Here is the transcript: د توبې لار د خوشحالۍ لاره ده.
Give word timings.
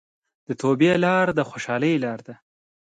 د 0.47 0.49
توبې 0.61 0.91
لار 1.03 1.27
د 1.37 1.39
خوشحالۍ 1.49 1.93
لاره 2.03 2.23
ده. 2.27 2.35